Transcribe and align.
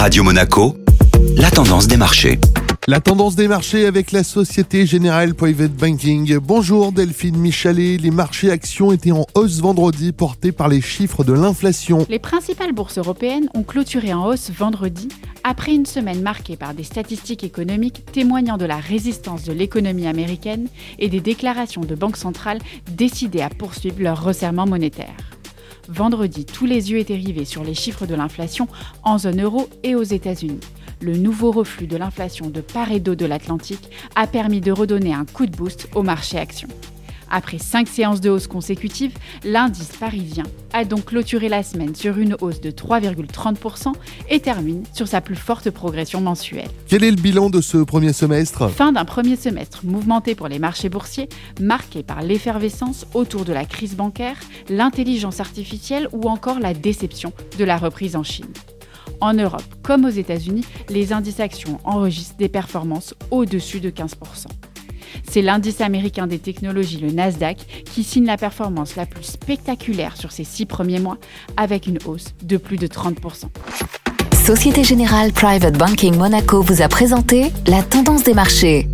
Radio 0.00 0.24
Monaco, 0.24 0.78
la 1.36 1.50
tendance 1.50 1.86
des 1.86 1.98
marchés. 1.98 2.40
La 2.88 3.00
tendance 3.00 3.36
des 3.36 3.48
marchés 3.48 3.84
avec 3.84 4.12
la 4.12 4.24
Société 4.24 4.86
Générale 4.86 5.34
Private 5.34 5.74
Banking. 5.74 6.38
Bonjour 6.38 6.90
Delphine 6.90 7.36
Michalet. 7.36 7.98
Les 7.98 8.10
marchés 8.10 8.50
actions 8.50 8.92
étaient 8.92 9.12
en 9.12 9.26
hausse 9.34 9.60
vendredi 9.60 10.12
portés 10.12 10.52
par 10.52 10.68
les 10.68 10.80
chiffres 10.80 11.22
de 11.22 11.34
l'inflation. 11.34 12.06
Les 12.08 12.18
principales 12.18 12.72
bourses 12.72 12.96
européennes 12.96 13.50
ont 13.52 13.62
clôturé 13.62 14.14
en 14.14 14.24
hausse 14.24 14.50
vendredi 14.50 15.08
après 15.44 15.74
une 15.74 15.84
semaine 15.84 16.22
marquée 16.22 16.56
par 16.56 16.72
des 16.72 16.84
statistiques 16.84 17.44
économiques 17.44 18.06
témoignant 18.10 18.56
de 18.56 18.64
la 18.64 18.78
résistance 18.78 19.44
de 19.44 19.52
l'économie 19.52 20.06
américaine 20.06 20.68
et 20.98 21.10
des 21.10 21.20
déclarations 21.20 21.82
de 21.82 21.94
banques 21.94 22.16
centrales 22.16 22.60
décidées 22.90 23.42
à 23.42 23.50
poursuivre 23.50 24.00
leur 24.00 24.24
resserrement 24.24 24.66
monétaire. 24.66 25.29
Vendredi, 25.90 26.44
tous 26.44 26.66
les 26.66 26.92
yeux 26.92 26.98
étaient 26.98 27.16
rivés 27.16 27.44
sur 27.44 27.64
les 27.64 27.74
chiffres 27.74 28.06
de 28.06 28.14
l'inflation 28.14 28.68
en 29.02 29.18
zone 29.18 29.42
euro 29.42 29.68
et 29.82 29.96
aux 29.96 30.04
États-Unis. 30.04 30.60
Le 31.00 31.16
nouveau 31.16 31.50
reflux 31.50 31.88
de 31.88 31.96
l'inflation 31.96 32.48
de 32.48 32.60
part 32.60 32.92
et 32.92 33.00
d'autre 33.00 33.20
de 33.20 33.26
l'Atlantique 33.26 33.90
a 34.14 34.28
permis 34.28 34.60
de 34.60 34.70
redonner 34.70 35.12
un 35.12 35.24
coup 35.24 35.46
de 35.46 35.56
boost 35.56 35.88
au 35.96 36.02
marché 36.02 36.38
actions. 36.38 36.68
Après 37.30 37.58
cinq 37.58 37.88
séances 37.88 38.20
de 38.20 38.28
hausse 38.28 38.46
consécutives, 38.46 39.12
l'indice 39.44 39.96
parisien 39.98 40.44
a 40.72 40.84
donc 40.84 41.06
clôturé 41.06 41.48
la 41.48 41.62
semaine 41.62 41.94
sur 41.94 42.18
une 42.18 42.36
hausse 42.40 42.60
de 42.60 42.70
3,30% 42.70 43.92
et 44.28 44.40
termine 44.40 44.82
sur 44.92 45.08
sa 45.08 45.20
plus 45.20 45.36
forte 45.36 45.70
progression 45.70 46.20
mensuelle. 46.20 46.68
Quel 46.88 47.04
est 47.04 47.10
le 47.10 47.16
bilan 47.16 47.50
de 47.50 47.60
ce 47.60 47.78
premier 47.78 48.12
semestre? 48.12 48.68
Fin 48.70 48.92
d'un 48.92 49.04
premier 49.04 49.36
semestre 49.36 49.84
mouvementé 49.84 50.34
pour 50.34 50.48
les 50.48 50.58
marchés 50.58 50.88
boursiers, 50.88 51.28
marqué 51.60 52.02
par 52.02 52.22
l'effervescence 52.22 53.06
autour 53.14 53.44
de 53.44 53.52
la 53.52 53.64
crise 53.64 53.94
bancaire, 53.94 54.36
l'intelligence 54.68 55.40
artificielle 55.40 56.08
ou 56.12 56.28
encore 56.28 56.58
la 56.58 56.74
déception 56.74 57.32
de 57.58 57.64
la 57.64 57.76
reprise 57.76 58.16
en 58.16 58.22
Chine. 58.22 58.52
En 59.20 59.34
Europe 59.34 59.62
comme 59.82 60.04
aux 60.04 60.08
États-Unis, 60.08 60.64
les 60.88 61.12
indices 61.12 61.40
actions 61.40 61.78
enregistrent 61.84 62.36
des 62.36 62.48
performances 62.48 63.14
au-dessus 63.30 63.80
de 63.80 63.90
15%. 63.90 64.46
C'est 65.28 65.42
l'indice 65.42 65.80
américain 65.80 66.26
des 66.26 66.38
technologies, 66.38 66.98
le 66.98 67.10
Nasdaq, 67.10 67.84
qui 67.84 68.04
signe 68.04 68.26
la 68.26 68.36
performance 68.36 68.96
la 68.96 69.06
plus 69.06 69.24
spectaculaire 69.24 70.16
sur 70.16 70.32
ces 70.32 70.44
six 70.44 70.66
premiers 70.66 71.00
mois, 71.00 71.18
avec 71.56 71.86
une 71.86 71.98
hausse 72.06 72.34
de 72.42 72.56
plus 72.56 72.76
de 72.76 72.86
30%. 72.86 73.46
Société 74.44 74.84
Générale 74.84 75.32
Private 75.32 75.76
Banking 75.76 76.16
Monaco 76.16 76.62
vous 76.62 76.82
a 76.82 76.88
présenté 76.88 77.52
la 77.66 77.82
tendance 77.82 78.24
des 78.24 78.34
marchés. 78.34 78.88